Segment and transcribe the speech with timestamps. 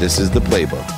[0.00, 0.88] This is the playbook.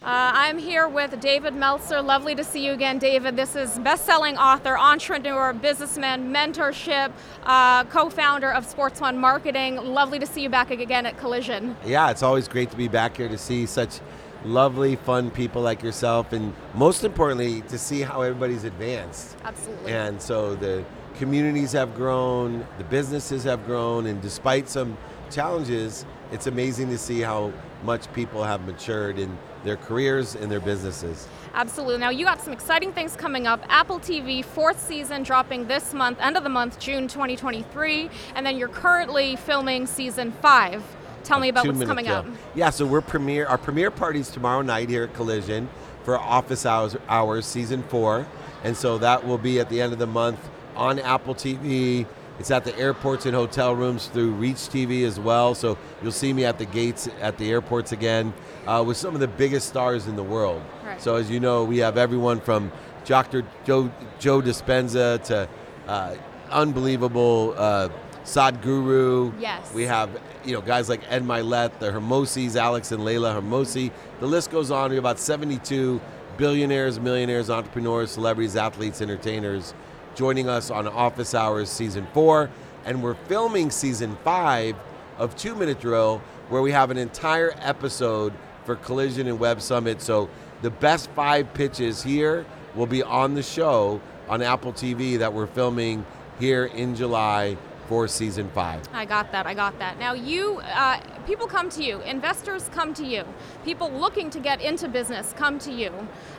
[0.00, 2.00] Uh, I'm here with David Meltzer.
[2.00, 3.36] Lovely to see you again, David.
[3.36, 9.76] This is best-selling author, entrepreneur, businessman, mentorship, uh, co-founder of Sports One Marketing.
[9.76, 11.76] Lovely to see you back again at Collision.
[11.84, 14.00] Yeah, it's always great to be back here to see such
[14.42, 19.36] lovely, fun people like yourself, and most importantly, to see how everybody's advanced.
[19.44, 19.92] Absolutely.
[19.92, 20.82] And so the
[21.16, 24.96] communities have grown, the businesses have grown, and despite some
[25.30, 27.52] challenges, it's amazing to see how
[27.84, 31.28] much people have matured in their careers and their businesses.
[31.54, 31.98] Absolutely.
[31.98, 33.62] Now, you got some exciting things coming up.
[33.68, 38.10] Apple TV, fourth season dropping this month, end of the month, June 2023.
[38.34, 40.82] And then you're currently filming season five.
[41.24, 42.26] Tell me about what's coming up.
[42.54, 45.68] Yeah, so we're premiere, our premiere party's tomorrow night here at Collision
[46.02, 48.26] for Office Hours, Hours season four.
[48.64, 50.38] And so that will be at the end of the month
[50.76, 52.06] on Apple TV.
[52.40, 55.54] It's at the airports and hotel rooms through Reach TV as well.
[55.54, 58.32] So you'll see me at the gates at the airports again
[58.66, 60.62] uh, with some of the biggest stars in the world.
[60.82, 61.00] Right.
[61.00, 62.72] So as you know, we have everyone from
[63.04, 63.44] Dr.
[63.66, 65.46] Joe, Joe Dispenza to
[65.86, 66.16] uh,
[66.50, 67.90] unbelievable uh,
[68.24, 69.34] Sadhguru.
[69.38, 69.70] Yes.
[69.74, 70.08] We have
[70.42, 73.92] you know guys like Ed Mylett, the Hormozis, Alex and Layla Hormozi.
[74.18, 74.88] The list goes on.
[74.88, 76.00] We have about 72
[76.38, 79.74] billionaires, millionaires, entrepreneurs, celebrities, athletes, entertainers
[80.20, 82.50] joining us on Office Hours season four,
[82.84, 84.76] and we're filming season five
[85.16, 88.34] of Two Minute Drill, where we have an entire episode
[88.66, 90.02] for Collision and Web Summit.
[90.02, 90.28] So
[90.60, 93.98] the best five pitches here will be on the show
[94.28, 96.04] on Apple TV that we're filming
[96.38, 97.56] here in July
[97.90, 98.80] for season five.
[98.92, 99.48] I got that.
[99.48, 99.98] I got that.
[99.98, 103.24] Now, you, uh, people come to you, investors come to you,
[103.64, 105.90] people looking to get into business come to you.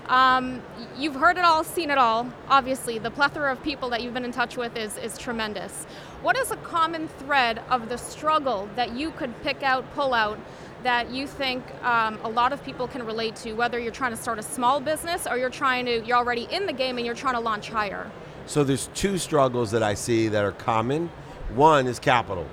[0.08, 0.62] Um,
[0.98, 2.32] you've heard it all, seen it all.
[2.48, 5.84] Obviously, the plethora of people that you've been in touch with is, is tremendous.
[6.22, 10.40] What is a common thread of the struggle that you could pick out, pull out?
[10.84, 14.18] That you think um, a lot of people can relate to, whether you're trying to
[14.18, 17.14] start a small business or you're trying to, you're already in the game and you're
[17.14, 18.09] trying to launch higher.
[18.48, 21.12] So there's two struggles that I see that are common.
[21.56, 22.47] One is capital.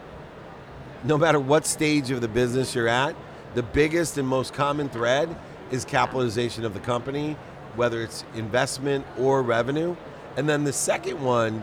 [1.04, 3.14] No matter what stage of the business you're at,
[3.54, 5.34] the biggest and most common thread
[5.70, 7.36] is capitalization of the company,
[7.76, 9.94] whether it's investment or revenue.
[10.36, 11.62] And then the second one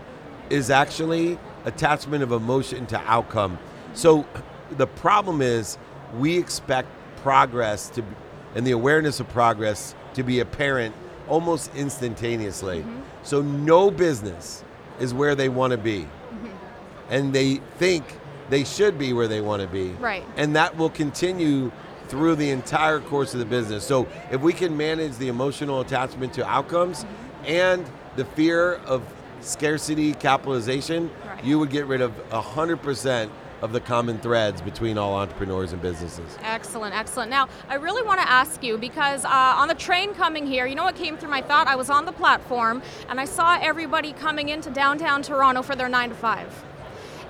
[0.49, 3.59] is actually attachment of emotion to outcome.
[3.93, 4.25] So
[4.71, 5.77] the problem is
[6.17, 8.03] we expect progress to
[8.55, 10.95] and the awareness of progress to be apparent
[11.27, 12.79] almost instantaneously.
[12.79, 13.01] Mm-hmm.
[13.23, 14.63] So no business
[15.01, 16.07] is where they want to be
[17.09, 18.03] and they think
[18.49, 19.89] they should be where they want to be.
[19.91, 20.23] Right.
[20.37, 21.71] And that will continue
[22.07, 23.83] through the entire course of the business.
[23.83, 27.45] So if we can manage the emotional attachment to outcomes mm-hmm.
[27.45, 29.03] and the fear of
[29.41, 31.43] scarcity capitalization, right.
[31.43, 33.29] you would get rid of 100%
[33.61, 36.37] of the common threads between all entrepreneurs and businesses.
[36.43, 37.31] Excellent, excellent.
[37.31, 40.75] Now, I really want to ask you because uh, on the train coming here, you
[40.75, 41.67] know what came through my thought?
[41.67, 45.89] I was on the platform and I saw everybody coming into downtown Toronto for their
[45.89, 46.53] nine to five.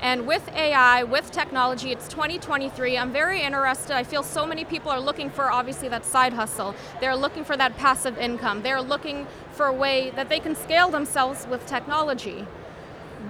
[0.05, 2.95] And with AI, with technology, it's 2023.
[2.95, 3.95] I'm very interested.
[3.95, 6.75] I feel so many people are looking for obviously that side hustle.
[7.01, 8.61] They're looking for that passive income.
[8.61, 12.45] They're looking for a way that they can scale themselves with technology.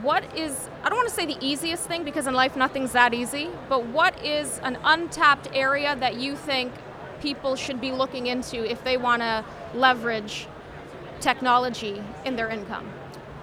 [0.01, 3.13] What is, I don't want to say the easiest thing because in life nothing's that
[3.13, 6.73] easy, but what is an untapped area that you think
[7.21, 10.45] people should be looking into if they want to leverage
[11.21, 12.85] technology in their income?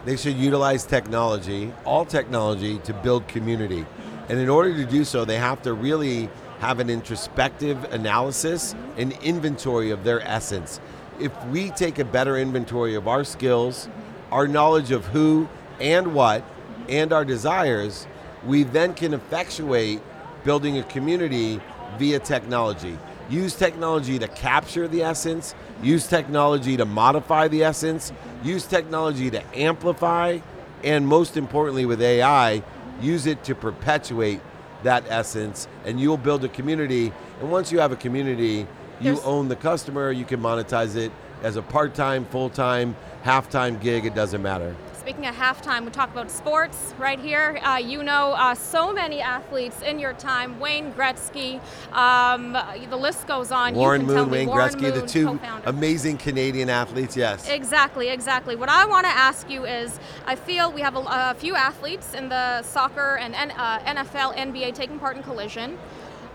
[0.05, 3.87] They should utilize technology, all technology, to build community.
[4.29, 9.12] And in order to do so, they have to really have an introspective analysis and
[9.23, 10.81] inventory of their essence.
[11.21, 13.89] If we take a better inventory of our skills,
[14.33, 15.49] our knowledge of who
[15.81, 16.43] and what,
[16.89, 18.07] and our desires,
[18.45, 20.01] we then can effectuate
[20.43, 21.61] building a community
[21.99, 22.99] via technology.
[23.32, 28.12] Use technology to capture the essence, use technology to modify the essence,
[28.44, 30.38] use technology to amplify,
[30.84, 32.62] and most importantly with AI,
[33.00, 34.43] use it to perpetuate
[34.82, 37.11] that essence, and you'll build a community.
[37.40, 38.67] And once you have a community,
[39.00, 41.11] you There's own the customer, you can monetize it
[41.43, 44.76] as a part time, full time, half time gig, it doesn't matter.
[45.02, 47.58] Speaking of halftime, we talk about sports right here.
[47.64, 51.60] Uh, you know uh, so many athletes in your time Wayne Gretzky,
[51.93, 52.52] um,
[52.88, 53.75] the list goes on.
[53.75, 55.69] Warren Moon, Wayne Warren Gretzky, Moon, the two co-founder.
[55.69, 57.49] amazing Canadian athletes, yes.
[57.49, 58.54] Exactly, exactly.
[58.54, 62.14] What I want to ask you is I feel we have a, a few athletes
[62.14, 65.81] in the soccer and uh, NFL, NBA taking part in collision.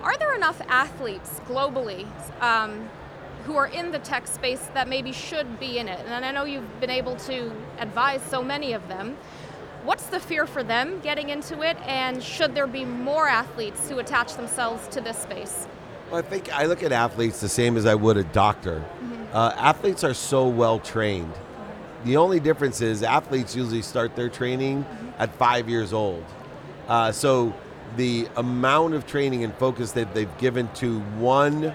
[0.03, 2.05] Are there enough athletes globally
[2.41, 2.89] um,
[3.47, 6.05] who are in the tech space that maybe should be in it.
[6.05, 7.49] And I know you've been able to
[7.79, 9.17] advise so many of them.
[9.85, 13.99] What's the fear for them getting into it, and should there be more athletes who
[13.99, 15.65] attach themselves to this space?
[16.11, 18.83] Well, I think I look at athletes the same as I would a doctor.
[19.31, 21.33] Uh, athletes are so well trained.
[22.03, 24.85] The only difference is athletes usually start their training
[25.19, 26.25] at five years old.
[26.89, 27.53] Uh, so
[27.95, 31.73] the amount of training and focus that they've given to one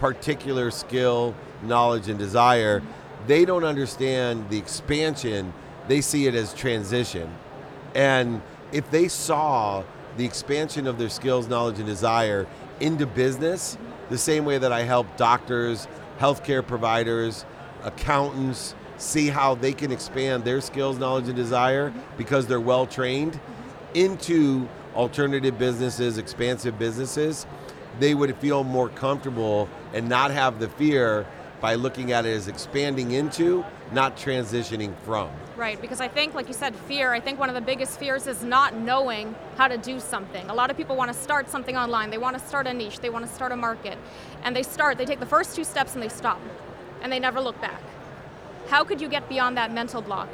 [0.00, 2.82] particular skill, knowledge, and desire,
[3.26, 5.52] they don't understand the expansion.
[5.88, 7.32] They see it as transition.
[7.94, 8.40] And
[8.72, 9.84] if they saw
[10.16, 12.46] the expansion of their skills, knowledge, and desire
[12.80, 13.76] into business,
[14.08, 15.86] the same way that I help doctors,
[16.18, 17.44] healthcare providers,
[17.84, 23.38] accountants see how they can expand their skills, knowledge, and desire because they're well trained
[23.92, 27.46] into alternative businesses, expansive businesses,
[27.98, 31.26] they would feel more comfortable and not have the fear
[31.60, 35.28] by looking at it as expanding into, not transitioning from.
[35.56, 38.26] Right, because I think, like you said, fear, I think one of the biggest fears
[38.26, 40.48] is not knowing how to do something.
[40.48, 43.00] A lot of people want to start something online, they want to start a niche,
[43.00, 43.98] they want to start a market,
[44.42, 46.40] and they start, they take the first two steps and they stop,
[47.02, 47.82] and they never look back.
[48.68, 50.28] How could you get beyond that mental block?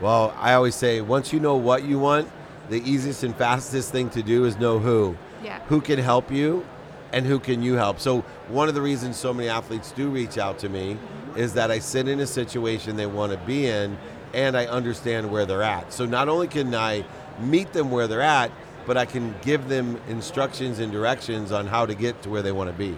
[0.00, 2.28] Well, I always say once you know what you want,
[2.68, 5.16] the easiest and fastest thing to do is know who.
[5.42, 5.58] Yeah.
[5.66, 6.64] Who can help you
[7.12, 8.00] and who can you help?
[8.00, 10.98] So, one of the reasons so many athletes do reach out to me
[11.36, 13.98] is that I sit in a situation they want to be in
[14.34, 15.92] and I understand where they're at.
[15.92, 17.04] So, not only can I
[17.40, 18.50] meet them where they're at,
[18.86, 22.52] but I can give them instructions and directions on how to get to where they
[22.52, 22.96] want to be.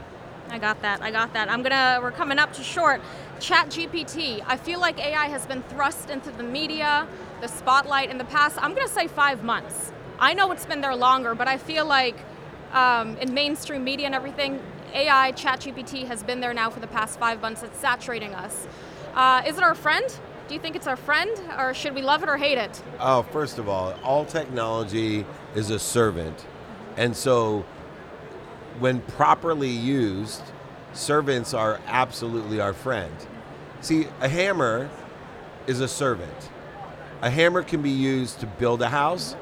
[0.50, 1.02] I got that.
[1.02, 1.50] I got that.
[1.50, 1.98] I'm gonna.
[2.00, 3.00] We're coming up to short.
[3.40, 4.42] Chat GPT.
[4.46, 7.08] I feel like AI has been thrust into the media,
[7.40, 8.56] the spotlight in the past.
[8.62, 9.92] I'm gonna say five months.
[10.20, 12.16] I know it's been there longer, but I feel like
[12.74, 14.60] um, in mainstream media and everything,
[14.92, 17.62] AI, Chat GPT has been there now for the past five months.
[17.62, 18.66] It's saturating us.
[19.14, 20.04] Uh, is it our friend?
[20.48, 22.82] Do you think it's our friend, or should we love it or hate it?
[23.00, 25.24] Oh, first of all, all technology
[25.54, 26.44] is a servant.
[26.96, 27.64] And so
[28.78, 30.42] when properly used,
[30.92, 33.14] servants are absolutely our friend.
[33.80, 34.90] See, a hammer
[35.66, 36.50] is a servant.
[37.22, 39.36] A hammer can be used to build a house,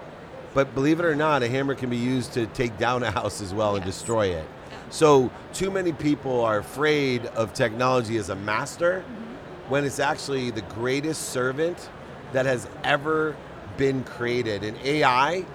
[0.55, 3.41] but believe it or not, a hammer can be used to take down a house
[3.41, 4.47] as well and destroy it.
[4.91, 9.71] So, too many people are afraid of technology as a master mm-hmm.
[9.71, 11.89] when it's actually the greatest servant
[12.33, 13.35] that has ever
[13.77, 14.63] been created.
[14.63, 15.47] And AI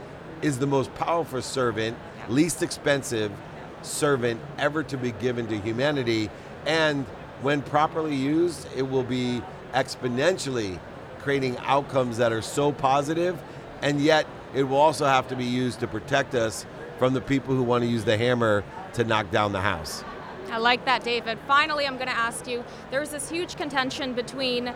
[0.41, 1.97] is the most powerful servant,
[2.29, 3.31] least expensive
[3.83, 6.29] servant ever to be given to humanity.
[6.65, 7.05] And
[7.41, 9.41] when properly used, it will be
[9.73, 10.79] exponentially
[11.19, 13.38] creating outcomes that are so positive,
[13.81, 16.65] and yet it will also have to be used to protect us
[16.97, 18.63] from the people who want to use the hammer
[18.94, 20.03] to knock down the house.
[20.51, 21.38] I like that, David.
[21.47, 24.73] Finally, I'm going to ask you there's this huge contention between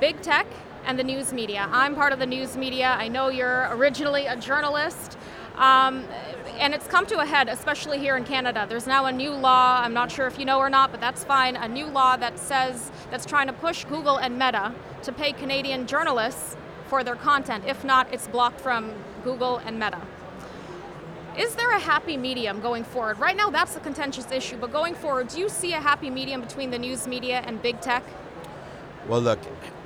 [0.00, 0.46] big tech
[0.84, 1.68] and the news media.
[1.70, 2.94] I'm part of the news media.
[2.98, 5.18] I know you're originally a journalist.
[5.56, 6.04] Um,
[6.58, 8.66] and it's come to a head, especially here in Canada.
[8.68, 11.24] There's now a new law, I'm not sure if you know or not, but that's
[11.24, 15.32] fine, a new law that says, that's trying to push Google and Meta to pay
[15.32, 16.56] Canadian journalists
[16.92, 17.64] for their content.
[17.66, 18.92] If not, it's blocked from
[19.24, 19.98] Google and Meta.
[21.38, 23.18] Is there a happy medium going forward?
[23.18, 26.42] Right now, that's a contentious issue, but going forward, do you see a happy medium
[26.42, 28.02] between the news media and big tech?
[29.08, 29.38] Well, look,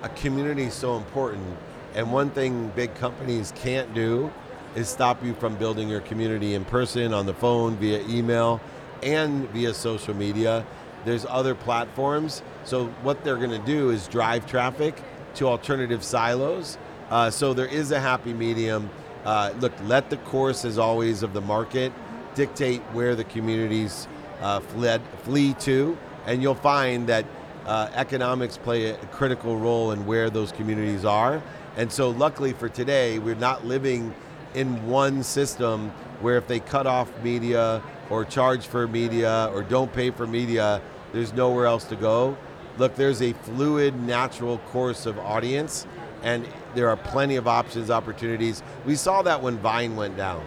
[0.02, 1.56] a community is so important,
[1.94, 4.32] and one thing big companies can't do
[4.74, 8.60] is stop you from building your community in person, on the phone, via email,
[9.04, 10.66] and via social media.
[11.04, 12.42] There's other platforms.
[12.64, 15.00] So, what they're going to do is drive traffic
[15.36, 16.78] to alternative silos.
[17.10, 18.90] Uh, so, there is a happy medium.
[19.24, 21.92] Uh, look, let the course, as always, of the market
[22.34, 24.08] dictate where the communities
[24.40, 25.96] uh, fled, flee to,
[26.26, 27.24] and you'll find that
[27.64, 31.42] uh, economics play a critical role in where those communities are.
[31.76, 34.12] And so, luckily for today, we're not living
[34.54, 39.92] in one system where if they cut off media or charge for media or don't
[39.92, 40.80] pay for media,
[41.12, 42.36] there's nowhere else to go.
[42.78, 45.86] Look, there's a fluid, natural course of audience,
[46.22, 48.62] and there are plenty of options, opportunities.
[48.84, 50.44] We saw that when Vine went down.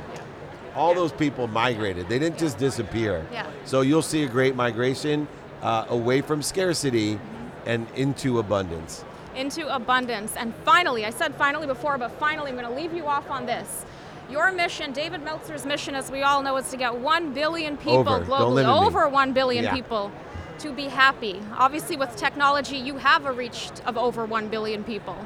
[0.76, 3.26] All those people migrated, they didn't just disappear.
[3.32, 3.48] Yeah.
[3.66, 5.28] So you'll see a great migration
[5.62, 7.20] uh, away from scarcity
[7.66, 9.04] and into abundance.
[9.36, 10.36] into abundance.
[10.36, 13.46] And finally, I said finally before, but finally, I'm going to leave you off on
[13.46, 13.86] this.
[14.30, 18.00] Your mission, David Meltzer's mission, as we all know, is to get 1 billion people
[18.10, 18.26] Over.
[18.26, 18.88] Globally, limit me.
[18.88, 19.74] over 1 billion Yeah.
[19.74, 20.12] people,
[20.60, 21.42] to be happy.
[21.58, 25.18] Obviously, with technology, you have a reach of over 1 billion people.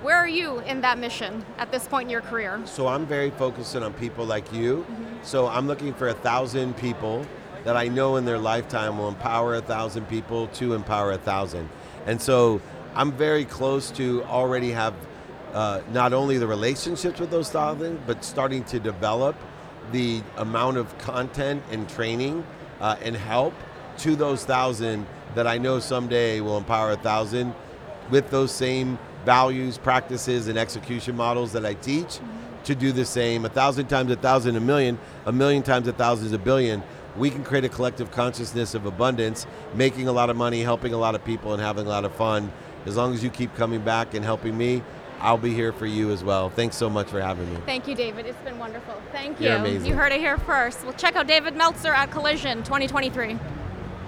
[0.00, 2.60] Where are you in that mission at this point in your career?
[2.66, 4.86] So I'm very focused on people like you.
[5.22, 7.26] So I'm looking for a thousand people
[7.64, 11.68] that I know in their lifetime will empower a thousand people to empower a thousand.
[12.06, 12.60] And so
[12.94, 14.94] I'm very close to already have
[15.52, 19.34] uh, not only the relationships with those thousand, but starting to develop
[19.90, 22.46] the amount of content and training
[22.80, 23.54] uh, and help
[23.98, 27.52] to those thousand that I know someday will empower a thousand
[28.10, 32.20] with those same values, practices, and execution models that I teach
[32.64, 33.44] to do the same.
[33.44, 36.82] A thousand times a thousand, a million, a million times a thousand is a billion.
[37.16, 40.98] We can create a collective consciousness of abundance, making a lot of money, helping a
[40.98, 42.52] lot of people, and having a lot of fun.
[42.86, 44.82] As long as you keep coming back and helping me,
[45.20, 46.48] I'll be here for you as well.
[46.48, 47.60] Thanks so much for having me.
[47.66, 48.26] Thank you, David.
[48.26, 48.94] It's been wonderful.
[49.10, 49.48] Thank you.
[49.48, 49.86] You're amazing.
[49.86, 50.84] You heard it here first.
[50.84, 53.36] Well, check out David Meltzer at Collision 2023.